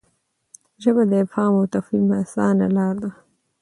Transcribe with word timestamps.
ژبه 0.83 1.03
د 1.11 1.13
افهام 1.23 1.51
او 1.59 1.65
تفهیم 1.73 2.07
اسانه 2.21 2.67
لار 2.75 2.95
ده. 3.03 3.11